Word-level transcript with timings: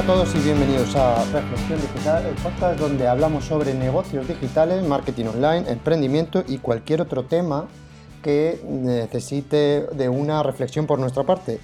Hola 0.00 0.12
a 0.12 0.14
todos 0.14 0.34
y 0.34 0.38
bienvenidos 0.38 0.96
a 0.96 1.22
Reflexión 1.30 1.78
Digital, 1.78 2.24
el 2.24 2.34
podcast 2.36 2.80
donde 2.80 3.06
hablamos 3.06 3.44
sobre 3.44 3.74
negocios 3.74 4.26
digitales, 4.26 4.82
marketing 4.82 5.26
online, 5.26 5.70
emprendimiento 5.70 6.42
y 6.48 6.56
cualquier 6.56 7.02
otro 7.02 7.26
tema 7.26 7.68
que 8.22 8.62
necesite 8.66 9.82
de 9.92 10.08
una 10.08 10.42
reflexión 10.42 10.86
por 10.86 10.98
nuestra 10.98 11.24
parte. 11.24 11.60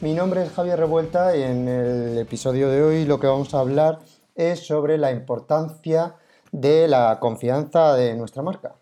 Mi 0.00 0.14
nombre 0.14 0.44
es 0.44 0.50
Javier 0.52 0.78
Revuelta 0.78 1.36
y 1.36 1.42
en 1.42 1.68
el 1.68 2.16
episodio 2.16 2.70
de 2.70 2.82
hoy 2.82 3.04
lo 3.04 3.20
que 3.20 3.26
vamos 3.26 3.52
a 3.52 3.60
hablar 3.60 3.98
es 4.34 4.60
sobre 4.60 4.96
la 4.96 5.12
importancia 5.12 6.14
de 6.52 6.88
la 6.88 7.18
confianza 7.20 7.92
de 7.96 8.14
nuestra 8.14 8.42
marca. 8.42 8.76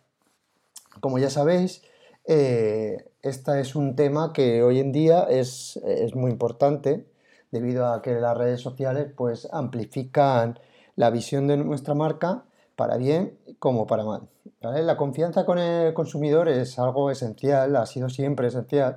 Como 1.00 1.18
ya 1.18 1.28
sabéis, 1.28 1.82
eh, 2.24 3.10
este 3.20 3.60
es 3.62 3.74
un 3.74 3.96
tema 3.96 4.32
que 4.32 4.62
hoy 4.62 4.78
en 4.78 4.92
día 4.92 5.26
es, 5.28 5.76
es 5.84 6.14
muy 6.14 6.30
importante 6.30 7.10
debido 7.52 7.86
a 7.86 8.02
que 8.02 8.14
las 8.14 8.36
redes 8.36 8.60
sociales 8.60 9.12
pues 9.16 9.48
amplifican 9.52 10.58
la 10.96 11.10
visión 11.10 11.46
de 11.46 11.56
nuestra 11.58 11.94
marca 11.94 12.44
para 12.74 12.96
bien 12.96 13.38
como 13.60 13.86
para 13.86 14.04
mal. 14.04 14.28
La 14.60 14.96
confianza 14.96 15.44
con 15.44 15.58
el 15.58 15.94
consumidor 15.94 16.48
es 16.48 16.78
algo 16.78 17.10
esencial, 17.10 17.76
ha 17.76 17.86
sido 17.86 18.08
siempre 18.08 18.48
esencial. 18.48 18.96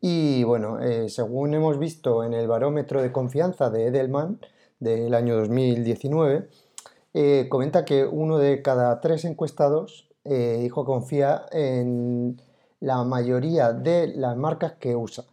Y 0.00 0.44
bueno, 0.44 0.80
eh, 0.80 1.08
según 1.08 1.52
hemos 1.52 1.78
visto 1.78 2.24
en 2.24 2.32
el 2.32 2.48
barómetro 2.48 3.02
de 3.02 3.12
confianza 3.12 3.68
de 3.68 3.88
Edelman 3.88 4.40
del 4.78 5.12
año 5.14 5.36
2019, 5.36 6.48
eh, 7.12 7.46
comenta 7.50 7.84
que 7.84 8.06
uno 8.06 8.38
de 8.38 8.62
cada 8.62 9.00
tres 9.00 9.24
encuestados 9.24 10.08
eh, 10.24 10.58
dijo 10.60 10.84
que 10.84 10.92
confía 10.92 11.46
en 11.50 12.40
la 12.78 13.04
mayoría 13.04 13.72
de 13.72 14.08
las 14.08 14.36
marcas 14.36 14.74
que 14.74 14.96
usa 14.96 15.24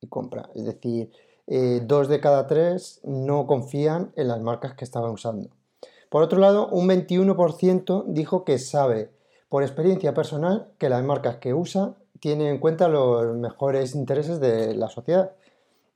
y 0.00 0.08
compra. 0.08 0.50
Es 0.54 0.64
decir, 0.64 1.12
eh, 1.52 1.82
dos 1.84 2.06
de 2.08 2.20
cada 2.20 2.46
tres 2.46 3.00
no 3.02 3.48
confían 3.48 4.12
en 4.14 4.28
las 4.28 4.40
marcas 4.40 4.74
que 4.74 4.84
estaban 4.84 5.10
usando. 5.10 5.50
Por 6.08 6.22
otro 6.22 6.38
lado, 6.38 6.68
un 6.68 6.88
21% 6.88 8.04
dijo 8.06 8.44
que 8.44 8.58
sabe 8.58 9.10
por 9.48 9.64
experiencia 9.64 10.14
personal 10.14 10.68
que 10.78 10.88
las 10.88 11.02
marcas 11.02 11.38
que 11.38 11.52
usa 11.52 11.96
tienen 12.20 12.46
en 12.46 12.58
cuenta 12.58 12.88
los 12.88 13.36
mejores 13.36 13.96
intereses 13.96 14.38
de 14.38 14.74
la 14.76 14.88
sociedad. 14.88 15.32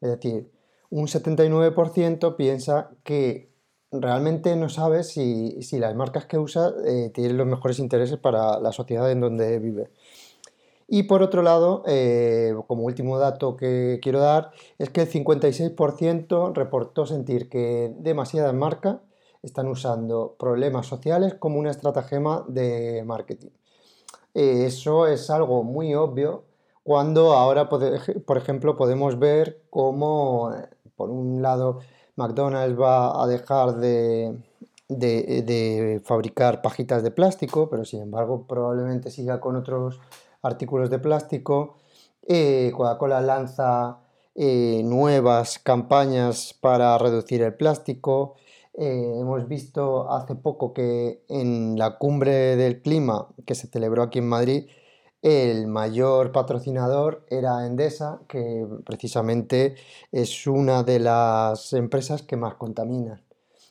Es 0.01 0.11
decir, 0.11 0.51
un 0.91 1.07
79% 1.07 2.35
piensa 2.35 2.91
que 3.05 3.49
realmente 3.93 4.57
no 4.57 4.69
sabe 4.69 5.05
si, 5.05 5.57
las 5.79 5.95
marcas 5.95 6.27
que 6.27 6.37
usa 6.37 6.73
eh, 6.85 7.11
tienen 7.15 7.37
los 7.37 7.47
mejores 7.47 7.79
intereses 7.79 8.19
para 8.19 8.59
la 8.59 8.73
sociedad 8.73 9.09
en 9.09 9.21
donde 9.21 9.61
vive. 9.61 9.91
Y 10.87 11.05
por 11.05 11.23
otro 11.23 11.43
lado, 11.43 11.83
eh, 11.87 12.55
como 12.67 12.85
último 12.85 13.19
dato 13.19 13.57
que 13.57 14.01
quiero 14.03 14.21
dar, 14.21 14.51
es 14.79 14.91
que 14.91 15.03
el 15.03 15.11
56% 15.11 16.53
reportó 16.55 17.07
sentir 17.07 17.49
que 17.49 17.95
demasiadas 17.99 18.55
marcas 18.55 18.99
están 19.43 19.69
usando 19.69 20.37
problemas 20.39 20.87
sociales 20.87 21.35
como 21.35 21.59
una 21.59 21.71
estratagema 21.71 22.45
de 22.49 23.03
marketing. 23.05 23.51
Eh, 24.35 24.65
eso 24.67 25.07
es 25.07 25.31
algo 25.31 25.63
muy 25.63 25.95
obvio 25.95 26.45
cuando 26.83 27.33
ahora, 27.33 27.69
por 27.69 28.37
ejemplo, 28.37 28.77
podemos 28.77 29.19
ver 29.19 29.63
cómo, 29.71 30.53
por 30.97 31.11
un 31.11 31.41
lado, 31.41 31.81
McDonald's 32.17 32.79
va 32.79 33.23
a 33.23 33.27
dejar 33.27 33.77
de, 33.77 34.37
de 34.89 36.03
fabricar 36.05 36.61
pajitas 36.61 37.03
de 37.03 37.11
plástico, 37.11 37.71
pero 37.71 37.87
sin 37.87 38.03
embargo 38.03 38.47
probablemente 38.47 39.11
siga 39.11 39.41
con 39.41 39.57
otros 39.57 39.99
artículos 40.45 40.91
de 40.91 40.99
plástico. 40.99 41.77
Eh, 42.23 42.73
Coca-Cola 42.77 43.21
lanza 43.21 43.99
eh, 44.35 44.83
nuevas 44.85 45.59
campañas 45.59 46.55
para 46.61 46.97
reducir 46.99 47.43
el 47.43 47.55
plástico. 47.55 48.37
Eh, 48.75 49.19
hemos 49.21 49.47
visto 49.49 50.11
hace 50.11 50.35
poco 50.35 50.73
que 50.73 51.25
en 51.29 51.79
la 51.79 51.99
cumbre 51.99 52.57
del 52.57 52.83
clima 52.83 53.29
que 53.47 53.55
se 53.55 53.69
celebró 53.69 54.03
aquí 54.03 54.19
en 54.19 54.29
Madrid, 54.29 54.67
el 55.23 55.69
mayor 55.69 56.33
patrocinador 56.33 57.25
era 57.31 57.67
Endesa, 57.67 58.21
que 58.29 58.67
precisamente 58.85 59.75
es 60.13 60.47
una 60.47 60.83
de 60.83 60.99
las 61.01 61.73
empresas 61.73 62.23
que 62.23 62.37
más 62.37 62.55
contaminan. 62.57 63.23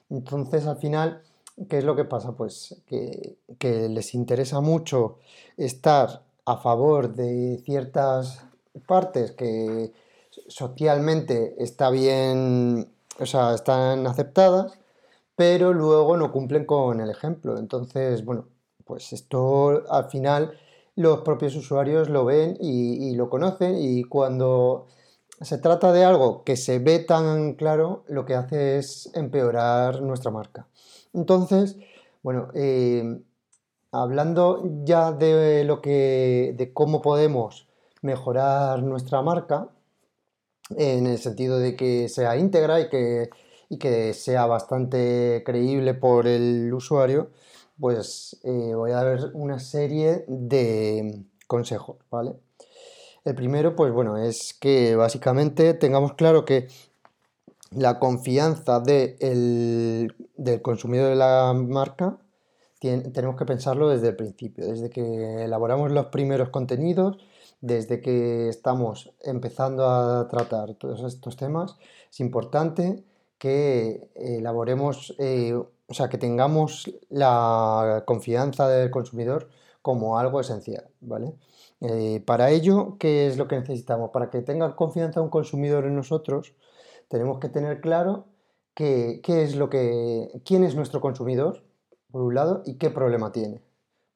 Entonces, 0.10 0.66
al 0.66 0.78
final, 0.78 1.22
¿qué 1.70 1.80
es 1.80 1.84
lo 1.84 1.96
que 1.96 2.06
pasa? 2.06 2.32
Pues 2.32 2.82
que, 2.88 3.38
que 3.60 3.90
les 3.90 4.16
interesa 4.16 4.62
mucho 4.62 5.20
estar 5.58 6.23
a 6.46 6.58
favor 6.58 7.14
de 7.14 7.62
ciertas 7.66 8.46
partes 8.88 9.32
que 9.32 9.92
socialmente 10.48 11.56
está 11.58 11.90
bien, 11.90 12.92
o 13.20 13.26
sea, 13.26 13.54
están 13.54 14.08
aceptadas, 14.08 14.80
pero 15.36 15.74
luego 15.74 16.18
no 16.18 16.32
cumplen 16.32 16.66
con 16.66 17.00
el 17.00 17.10
ejemplo. 17.10 17.58
Entonces, 17.58 18.26
bueno, 18.26 18.48
pues 18.86 19.14
esto 19.14 19.84
al 19.90 20.10
final 20.10 20.58
los 20.96 21.22
propios 21.22 21.56
usuarios 21.56 22.10
lo 22.10 22.26
ven 22.26 22.58
y, 22.60 23.16
lo 23.16 23.30
conocen 23.30 23.78
y 23.80 24.04
cuando 24.04 24.88
se 25.42 25.58
trata 25.58 25.92
de 25.92 26.06
algo 26.06 26.44
que 26.44 26.56
se 26.56 26.80
ve 26.80 27.00
tan 27.00 27.54
claro, 27.54 28.04
lo 28.08 28.26
que 28.26 28.36
hace 28.36 28.78
es 28.78 29.10
empeorar 29.14 30.02
nuestra 30.02 30.32
marca. 30.32 30.68
Entonces, 31.14 31.78
bueno, 32.22 32.50
eh, 32.54 33.22
hablando 33.94 34.64
ya 34.84 35.12
de 35.14 35.64
lo 35.64 35.82
que. 35.82 36.54
de 36.58 36.74
cómo 36.74 37.02
podemos 37.02 37.68
mejorar 38.02 38.84
nuestra 38.84 39.22
marca, 39.22 39.70
en 40.76 41.08
el 41.08 41.20
sentido 41.20 41.60
de 41.60 41.76
que 41.76 42.10
sea 42.10 42.38
íntegra 42.38 42.82
y 42.82 42.90
que, 42.90 43.30
que 43.80 44.14
sea 44.14 44.46
bastante 44.46 45.44
creíble 45.46 45.94
por 45.94 46.28
el 46.28 46.74
usuario, 46.74 47.30
pues 47.80 48.40
eh, 48.44 48.74
voy 48.76 48.92
a 48.92 49.04
dar 49.04 49.32
una 49.34 49.60
serie 49.60 50.26
de 50.28 51.24
consejos, 51.48 51.98
¿vale? 52.10 52.34
El 53.26 53.36
primero, 53.36 53.76
pues 53.76 53.94
bueno, 53.94 54.18
es 54.18 54.54
que 54.60 54.96
básicamente 54.96 55.74
tengamos 55.74 56.14
claro 56.14 56.44
que 56.44 56.68
la 57.72 58.00
confianza 58.00 58.80
del 58.82 60.14
consumidor 60.62 61.10
de 61.10 61.16
la 61.16 61.54
marca 61.54 62.18
tenemos 63.14 63.38
que 63.38 63.46
pensarlo 63.46 63.90
desde 63.90 64.10
el 64.10 64.16
principio, 64.16 64.66
desde 64.66 64.90
que 64.90 65.44
elaboramos 65.44 65.92
los 65.92 66.08
primeros 66.08 66.50
contenidos, 66.50 67.18
desde 67.62 68.02
que 68.02 68.50
estamos 68.50 69.14
empezando 69.22 69.88
a 69.88 70.28
tratar 70.28 70.74
todos 70.76 71.02
estos 71.04 71.38
temas, 71.38 71.78
es 72.12 72.20
importante 72.20 73.06
que 73.38 74.10
elaboremos, 74.16 75.16
eh, 75.18 75.54
o 75.54 75.94
sea, 75.94 76.10
que 76.10 76.18
tengamos 76.18 76.92
la 77.10 78.04
confianza 78.06 78.68
del 78.68 78.92
consumidor 78.92 79.50
como 79.82 80.18
algo 80.18 80.42
esencial, 80.42 80.90
¿vale? 81.02 81.36
Eh, 81.82 82.22
para 82.26 82.52
ello, 82.52 82.98
¿qué 83.00 83.28
es 83.28 83.38
lo 83.38 83.48
que 83.48 83.58
necesitamos? 83.60 84.12
Para 84.12 84.30
que 84.30 84.42
tenga 84.42 84.76
confianza 84.76 85.22
un 85.22 85.30
consumidor 85.30 85.86
en 85.86 85.96
nosotros, 85.96 86.54
tenemos 87.08 87.40
que 87.40 87.50
tener 87.50 87.82
claro 87.82 88.26
qué 88.74 89.22
es 89.26 89.56
lo 89.56 89.70
que, 89.70 90.42
quién 90.46 90.64
es 90.64 90.76
nuestro 90.76 91.02
consumidor, 91.02 91.64
por 92.14 92.22
un 92.22 92.36
lado, 92.36 92.62
y 92.68 92.76
qué 92.76 92.92
problema 92.92 93.32
tiene. 93.32 93.64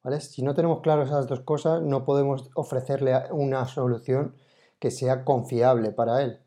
¿vale? 0.04 0.22
Si 0.22 0.44
no 0.44 0.54
tenemos 0.54 0.82
claro 0.82 1.02
esas 1.02 1.26
dos 1.26 1.40
cosas, 1.40 1.82
no 1.82 2.06
podemos 2.06 2.52
ofrecerle 2.54 3.16
una 3.32 3.66
solución 3.66 4.36
que 4.78 4.92
sea 4.92 5.26
confiable 5.26 5.90
para 5.90 6.22
él. 6.22 6.38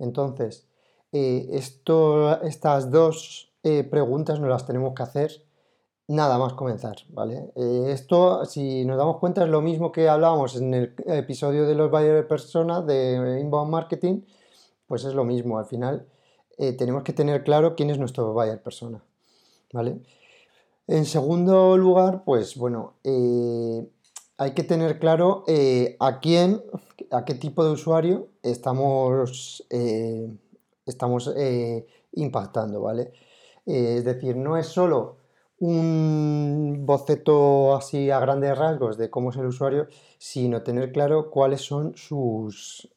Entonces, 0.00 0.66
eh, 1.12 1.48
estas 1.52 2.90
dos 2.90 3.52
eh, 3.62 3.84
preguntas 3.84 4.40
nos 4.40 4.50
las 4.50 4.66
tenemos 4.66 4.92
que 4.92 5.04
hacer 5.04 5.30
nada 6.08 6.36
más 6.36 6.54
comenzar, 6.54 6.96
¿vale? 7.10 7.52
Eh, 7.54 7.92
esto, 7.92 8.44
si 8.44 8.84
nos 8.84 8.98
damos 8.98 9.18
cuenta, 9.18 9.44
es 9.44 9.50
lo 9.50 9.60
mismo 9.60 9.92
que 9.92 10.08
hablábamos 10.08 10.56
en 10.56 10.74
el 10.74 10.94
episodio 11.06 11.64
de 11.64 11.76
los 11.76 11.92
buyer 11.92 12.26
persona 12.26 12.82
de 12.82 13.38
inbound 13.40 13.70
marketing, 13.70 14.22
pues 14.88 15.04
es 15.04 15.14
lo 15.14 15.22
mismo. 15.22 15.60
Al 15.60 15.66
final, 15.66 16.08
tenemos 16.76 17.04
que 17.04 17.12
tener 17.12 17.44
claro 17.44 17.76
quién 17.76 17.88
es 17.88 17.98
nuestro 17.98 18.32
buyer 18.32 18.60
persona, 18.60 19.00
¿vale? 19.72 20.00
En 20.88 21.04
segundo 21.04 21.76
lugar, 21.76 22.24
pues 22.24 22.56
bueno, 22.56 22.94
eh, 23.04 23.86
hay 24.38 24.54
que 24.54 24.64
tener 24.64 24.98
claro 24.98 25.44
eh, 25.46 25.98
a 26.00 26.18
quién, 26.18 26.62
a 27.10 27.26
qué 27.26 27.34
tipo 27.34 27.62
de 27.62 27.72
usuario 27.72 28.28
estamos, 28.42 29.66
eh, 29.68 30.34
estamos 30.86 31.30
impactando, 32.12 32.80
¿vale? 32.80 33.12
es 33.66 34.02
decir, 34.02 34.34
no 34.34 34.56
es 34.56 34.68
solo 34.68 35.18
un 35.58 36.86
boceto 36.86 37.76
así 37.76 38.10
a 38.10 38.18
grandes 38.18 38.56
rasgos 38.56 38.96
de 38.96 39.10
cómo 39.10 39.28
es 39.28 39.36
el 39.36 39.44
usuario, 39.44 39.88
sino 40.16 40.62
tener 40.62 40.90
claro 40.90 41.30
cuáles 41.30 41.60
son 41.60 41.94
sus 41.96 42.88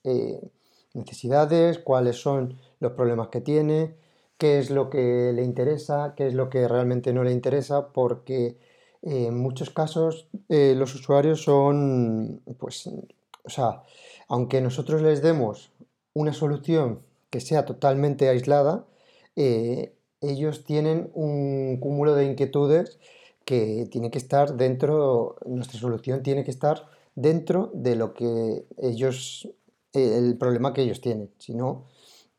necesidades, 0.93 1.79
cuáles 1.79 2.21
son 2.21 2.57
los 2.79 2.93
problemas 2.93 3.27
que 3.27 3.41
tiene, 3.41 3.97
qué 4.41 4.57
es 4.57 4.71
lo 4.71 4.89
que 4.89 5.31
le 5.35 5.43
interesa, 5.43 6.15
qué 6.17 6.25
es 6.25 6.33
lo 6.33 6.49
que 6.49 6.67
realmente 6.67 7.13
no 7.13 7.23
le 7.23 7.31
interesa, 7.31 7.89
porque 7.89 8.57
eh, 9.03 9.27
en 9.27 9.37
muchos 9.37 9.69
casos 9.69 10.29
eh, 10.49 10.73
los 10.75 10.95
usuarios 10.95 11.43
son, 11.43 12.41
pues, 12.57 12.87
o 12.87 13.49
sea, 13.51 13.83
aunque 14.27 14.59
nosotros 14.59 15.03
les 15.03 15.21
demos 15.21 15.69
una 16.15 16.33
solución 16.33 17.01
que 17.29 17.39
sea 17.39 17.65
totalmente 17.65 18.29
aislada, 18.29 18.87
eh, 19.35 19.93
ellos 20.21 20.65
tienen 20.65 21.11
un 21.13 21.77
cúmulo 21.79 22.15
de 22.15 22.25
inquietudes 22.25 22.97
que 23.45 23.87
tiene 23.91 24.09
que 24.09 24.17
estar 24.17 24.57
dentro, 24.57 25.35
nuestra 25.45 25.79
solución 25.79 26.23
tiene 26.23 26.43
que 26.43 26.49
estar 26.49 26.87
dentro 27.13 27.69
de 27.75 27.95
lo 27.95 28.15
que 28.15 28.65
ellos, 28.79 29.47
el 29.93 30.35
problema 30.39 30.73
que 30.73 30.81
ellos 30.81 30.99
tienen. 30.99 31.29
Si 31.37 31.53
no, 31.53 31.85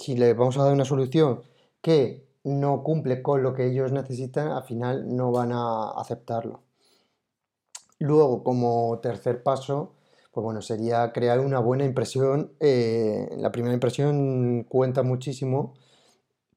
si 0.00 0.16
les 0.16 0.36
vamos 0.36 0.58
a 0.58 0.64
dar 0.64 0.72
una 0.72 0.84
solución 0.84 1.42
que 1.82 2.26
no 2.44 2.82
cumple 2.82 3.22
con 3.22 3.42
lo 3.42 3.54
que 3.54 3.66
ellos 3.66 3.92
necesitan, 3.92 4.48
al 4.48 4.64
final 4.64 5.14
no 5.16 5.32
van 5.32 5.52
a 5.52 5.90
aceptarlo. 5.90 6.62
Luego, 7.98 8.42
como 8.42 8.98
tercer 9.00 9.42
paso, 9.42 9.92
pues 10.32 10.44
bueno, 10.44 10.62
sería 10.62 11.12
crear 11.12 11.40
una 11.40 11.60
buena 11.60 11.84
impresión. 11.84 12.52
Eh, 12.60 13.28
la 13.38 13.52
primera 13.52 13.74
impresión 13.74 14.64
cuenta 14.68 15.02
muchísimo 15.02 15.74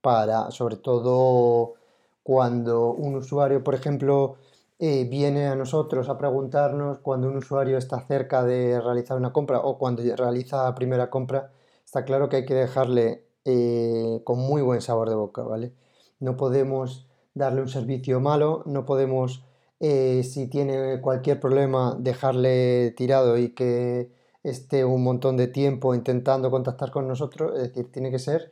para, 0.01 0.51
sobre 0.51 0.77
todo 0.77 1.75
cuando 2.23 2.91
un 2.93 3.15
usuario, 3.15 3.63
por 3.63 3.75
ejemplo, 3.75 4.37
eh, 4.79 5.05
viene 5.09 5.47
a 5.47 5.55
nosotros 5.55 6.09
a 6.09 6.17
preguntarnos 6.17 6.99
cuando 6.99 7.27
un 7.29 7.37
usuario 7.37 7.77
está 7.77 8.01
cerca 8.01 8.43
de 8.43 8.81
realizar 8.81 9.17
una 9.17 9.33
compra 9.33 9.59
o 9.59 9.77
cuando 9.77 10.03
realiza 10.15 10.63
la 10.63 10.75
primera 10.75 11.09
compra, 11.09 11.51
está 11.85 12.05
claro 12.05 12.29
que 12.29 12.37
hay 12.37 12.45
que 12.45 12.55
dejarle 12.55 13.24
eh, 13.45 14.21
con 14.23 14.39
muy 14.39 14.61
buen 14.61 14.81
sabor 14.81 15.09
de 15.09 15.15
boca, 15.15 15.43
¿vale? 15.43 15.73
No 16.19 16.37
podemos 16.37 17.07
darle 17.33 17.61
un 17.61 17.69
servicio 17.69 18.19
malo, 18.19 18.63
no 18.65 18.85
podemos, 18.85 19.45
eh, 19.79 20.23
si 20.23 20.47
tiene 20.47 21.01
cualquier 21.01 21.39
problema, 21.39 21.95
dejarle 21.99 22.91
tirado 22.97 23.37
y 23.37 23.49
que 23.49 24.11
esté 24.43 24.85
un 24.85 25.03
montón 25.03 25.37
de 25.37 25.47
tiempo 25.47 25.95
intentando 25.95 26.51
contactar 26.51 26.91
con 26.91 27.07
nosotros, 27.07 27.53
es 27.55 27.69
decir, 27.69 27.91
tiene 27.91 28.11
que 28.11 28.19
ser 28.19 28.51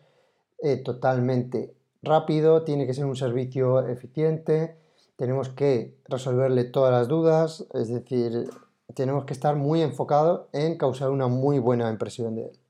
totalmente 0.85 1.75
rápido, 2.01 2.63
tiene 2.63 2.87
que 2.87 2.93
ser 2.93 3.05
un 3.05 3.17
servicio 3.17 3.85
eficiente, 3.87 4.77
tenemos 5.15 5.49
que 5.49 5.97
resolverle 6.05 6.65
todas 6.65 6.91
las 6.91 7.07
dudas, 7.07 7.65
es 7.73 7.89
decir, 7.89 8.49
tenemos 8.93 9.25
que 9.25 9.33
estar 9.33 9.55
muy 9.55 9.81
enfocados 9.81 10.47
en 10.51 10.77
causar 10.77 11.09
una 11.11 11.27
muy 11.27 11.59
buena 11.59 11.89
impresión 11.89 12.35
de 12.35 12.45
él. 12.45 12.62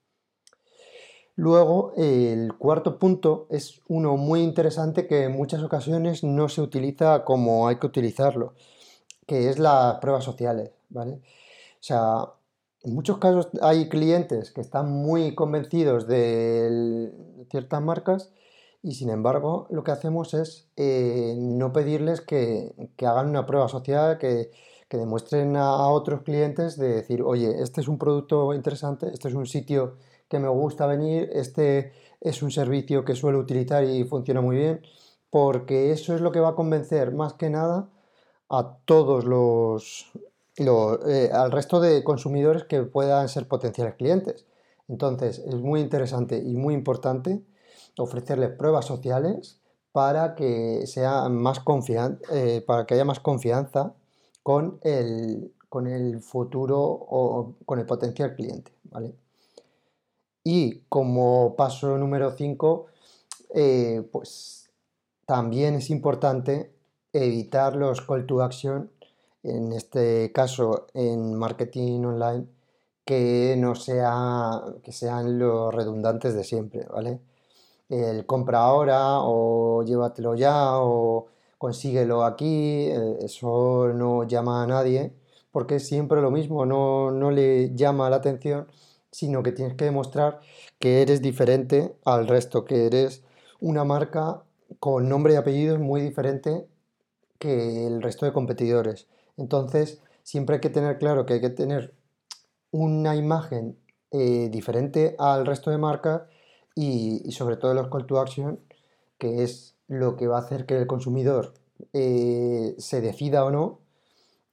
Luego, 1.35 1.93
el 1.97 2.53
cuarto 2.57 2.99
punto 2.99 3.47
es 3.49 3.81
uno 3.87 4.17
muy 4.17 4.41
interesante 4.41 5.07
que 5.07 5.23
en 5.23 5.31
muchas 5.31 5.63
ocasiones 5.63 6.23
no 6.23 6.47
se 6.47 6.61
utiliza 6.61 7.23
como 7.25 7.67
hay 7.67 7.77
que 7.77 7.87
utilizarlo, 7.87 8.53
que 9.25 9.49
es 9.49 9.57
las 9.57 9.95
pruebas 9.99 10.23
sociales, 10.23 10.71
¿vale? 10.89 11.13
O 11.13 11.85
sea, 11.85 12.27
en 12.83 12.93
muchos 12.93 13.17
casos 13.17 13.49
hay 13.61 13.89
clientes 13.89 14.51
que 14.51 14.61
están 14.61 14.91
muy 14.91 15.33
convencidos 15.35 16.07
de 16.07 17.11
ciertas 17.49 17.81
marcas 17.81 18.31
y 18.83 18.95
sin 18.95 19.09
embargo 19.09 19.67
lo 19.69 19.83
que 19.83 19.91
hacemos 19.91 20.33
es 20.33 20.67
eh, 20.75 21.35
no 21.37 21.71
pedirles 21.71 22.21
que, 22.21 22.73
hagan 22.99 23.29
una 23.29 23.45
prueba 23.45 23.69
social, 23.69 24.17
que, 24.17 24.51
demuestren 24.89 25.55
a, 25.57 25.87
otros 25.87 26.21
clientes 26.21 26.77
de 26.77 26.89
decir, 26.89 27.23
oye, 27.23 27.63
este 27.63 27.81
es 27.81 27.87
un 27.87 27.97
producto 27.97 28.53
interesante, 28.53 29.09
este 29.11 29.27
es 29.27 29.33
un 29.33 29.47
sitio 29.47 29.95
que 30.33 30.39
me 30.39 30.49
gusta 30.49 30.87
venir, 30.87 31.29
este 31.31 31.93
es 32.19 32.41
un 32.41 32.49
servicio 32.49 33.05
que 33.05 33.13
suelo 33.13 33.37
utilizar 33.37 33.83
y 33.83 34.03
funciona 34.03 34.41
muy 34.41 34.57
bien, 34.57 34.81
porque 35.29 35.91
eso 35.91 36.15
es 36.15 36.21
lo 36.21 36.31
que 36.31 36.39
va 36.39 36.49
a 36.49 36.55
convencer 36.55 37.11
más 37.13 37.33
que 37.33 37.51
nada 37.51 37.87
a 38.49 38.77
todos 38.85 39.25
los, 39.25 40.11
eh, 40.57 41.29
al 41.31 41.51
resto 41.51 41.79
de 41.79 42.03
consumidores 42.03 42.63
que 42.63 42.81
puedan 42.81 43.29
ser 43.29 43.47
potenciales 43.47 43.93
clientes. 43.93 44.47
Entonces 44.87 45.37
es 45.37 45.53
muy 45.53 45.81
interesante 45.81 46.39
y 46.39 46.55
muy 46.55 46.73
importante 46.73 47.43
ofrecerles 47.99 48.49
pruebas 48.57 48.85
sociales 48.85 49.59
para 49.91 50.33
que, 50.33 50.87
sea 50.87 51.29
más 51.29 51.61
eh, 52.31 52.63
para 52.65 52.87
que 52.87 52.95
haya 52.95 53.05
más 53.05 53.19
confianza 53.19 53.93
con 54.41 54.79
el, 54.81 55.53
con 55.69 55.85
el 55.85 56.21
futuro 56.21 56.79
o 56.81 57.53
con 57.67 57.77
el 57.77 57.85
potencial 57.85 58.33
cliente. 58.35 58.71
¿vale? 58.85 59.13
Y 60.43 60.81
como 60.89 61.55
paso 61.55 61.97
número 61.97 62.31
5, 62.31 62.87
eh, 63.55 64.07
pues 64.11 64.69
también 65.25 65.75
es 65.75 65.89
importante 65.89 66.73
evitar 67.13 67.75
los 67.75 68.01
call 68.01 68.25
to 68.25 68.41
action, 68.41 68.91
en 69.43 69.73
este 69.73 70.31
caso 70.33 70.87
en 70.93 71.35
marketing 71.35 72.03
online, 72.05 72.47
que 73.05 73.55
no 73.57 73.75
sea, 73.75 74.61
que 74.83 74.91
sean 74.91 75.39
los 75.39 75.73
redundantes 75.73 76.33
de 76.35 76.43
siempre, 76.43 76.85
¿vale? 76.91 77.19
el 77.89 78.25
compra 78.25 78.59
ahora 78.63 79.19
o 79.21 79.83
llévatelo 79.83 80.35
ya 80.35 80.79
o 80.79 81.27
consíguelo 81.57 82.23
aquí, 82.23 82.87
eh, 82.89 83.17
eso 83.21 83.89
no 83.93 84.23
llama 84.27 84.63
a 84.63 84.67
nadie 84.67 85.13
porque 85.51 85.75
es 85.75 85.87
siempre 85.87 86.21
lo 86.21 86.31
mismo, 86.31 86.65
no, 86.65 87.11
no 87.11 87.31
le 87.31 87.75
llama 87.75 88.09
la 88.09 88.17
atención, 88.17 88.67
sino 89.13 89.43
que 89.43 89.51
tienes 89.51 89.75
que 89.75 89.85
demostrar 89.85 90.41
que 90.79 91.01
eres 91.03 91.21
diferente 91.21 91.95
al 92.03 92.27
resto, 92.27 92.65
que 92.65 92.87
eres 92.87 93.23
una 93.61 93.85
marca 93.85 94.43
con 94.79 95.07
nombre 95.07 95.33
y 95.33 95.35
apellidos 95.37 95.79
muy 95.79 96.01
diferente 96.01 96.67
que 97.39 97.85
el 97.87 98.01
resto 98.01 98.25
de 98.25 98.33
competidores. 98.33 99.07
Entonces, 99.37 100.01
siempre 100.23 100.55
hay 100.55 100.61
que 100.61 100.69
tener 100.69 100.97
claro 100.97 101.25
que 101.25 101.35
hay 101.35 101.41
que 101.41 101.51
tener 101.51 101.93
una 102.71 103.15
imagen 103.15 103.77
eh, 104.11 104.49
diferente 104.49 105.15
al 105.19 105.45
resto 105.45 105.69
de 105.69 105.77
marcas 105.77 106.23
y, 106.75 107.31
sobre 107.31 107.57
todo 107.57 107.73
los 107.75 107.89
call 107.89 108.07
to 108.07 108.19
action, 108.19 108.59
que 109.19 109.43
es 109.43 109.75
lo 109.87 110.15
que 110.15 110.27
va 110.27 110.37
a 110.37 110.41
hacer 110.41 110.65
que 110.65 110.75
el 110.75 110.87
consumidor 110.87 111.53
eh, 111.93 112.73
se 112.79 113.01
decida 113.01 113.45
o 113.45 113.51
no. 113.51 113.81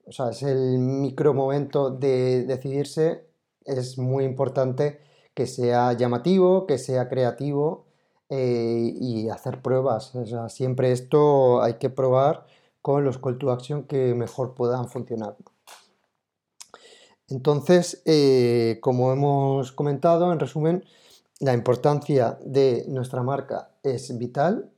O 0.04 0.12
sea, 0.12 0.30
es 0.30 0.42
el 0.42 0.78
micro 0.78 1.32
momento 1.32 1.90
de 1.90 2.44
decidirse. 2.44 3.29
Es 3.70 3.98
muy 3.98 4.24
importante 4.24 5.00
que 5.34 5.46
sea 5.46 5.92
llamativo, 5.92 6.66
que 6.66 6.78
sea 6.78 7.08
creativo 7.08 7.86
eh, 8.28 8.92
y 9.00 9.28
hacer 9.28 9.62
pruebas. 9.62 10.14
O 10.14 10.26
sea, 10.26 10.48
siempre 10.48 10.92
esto 10.92 11.62
hay 11.62 11.74
que 11.74 11.90
probar 11.90 12.46
con 12.82 13.04
los 13.04 13.18
call 13.18 13.38
to 13.38 13.50
action 13.50 13.84
que 13.84 14.14
mejor 14.14 14.54
puedan 14.54 14.88
funcionar. 14.88 15.36
Entonces, 17.28 18.02
eh, 18.06 18.78
como 18.80 19.12
hemos 19.12 19.72
comentado, 19.72 20.32
en 20.32 20.40
resumen, 20.40 20.84
la 21.38 21.54
importancia 21.54 22.38
de 22.44 22.84
nuestra 22.88 23.22
marca 23.22 23.70
es 23.82 24.16
vital 24.18 24.70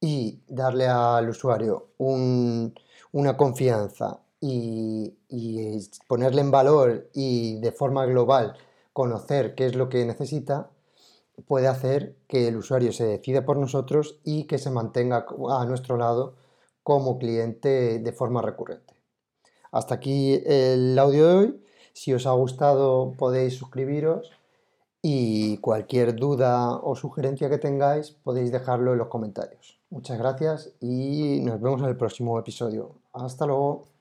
y 0.00 0.40
darle 0.48 0.86
al 0.86 1.28
usuario 1.28 1.88
una 1.98 3.36
confianza 3.36 4.20
y, 4.40 5.14
ponerle 6.06 6.40
en 6.40 6.50
valor 6.50 7.08
y 7.14 7.60
de 7.60 7.72
forma 7.72 8.06
global 8.06 8.54
conocer 8.92 9.54
qué 9.54 9.66
es 9.66 9.74
lo 9.74 9.88
que 9.88 10.04
necesita, 10.04 10.70
puede 11.46 11.68
hacer 11.68 12.16
que 12.26 12.48
el 12.48 12.56
usuario 12.56 12.92
se 12.92 13.04
decida 13.04 13.44
por 13.44 13.56
nosotros 13.56 14.18
y 14.24 14.44
que 14.44 14.58
se 14.58 14.70
mantenga 14.70 15.26
a 15.50 15.64
nuestro 15.66 15.96
lado 15.96 16.34
como 16.82 17.18
cliente 17.18 17.98
de 17.98 18.12
forma 18.12 18.42
recurrente. 18.42 18.94
Hasta 19.70 19.96
aquí 19.96 20.42
el 20.46 20.98
audio 20.98 21.28
de 21.28 21.34
hoy. 21.34 21.64
Si 21.92 22.14
os 22.14 22.26
ha 22.26 22.32
gustado 22.32 23.12
podéis 23.18 23.54
suscribiros 23.54 24.30
y 25.02 25.58
cualquier 25.58 26.16
duda 26.16 26.76
o 26.76 26.96
sugerencia 26.96 27.50
que 27.50 27.58
tengáis 27.58 28.10
podéis 28.10 28.50
dejarlo 28.50 28.92
en 28.92 28.98
los 28.98 29.08
comentarios. 29.08 29.78
Muchas 29.90 30.18
gracias 30.18 30.70
y 30.80 31.40
nos 31.42 31.60
vemos 31.60 31.80
en 31.80 31.88
el 31.88 31.96
próximo 31.96 32.38
episodio. 32.38 32.96
Hasta 33.12 33.46
luego. 33.46 33.97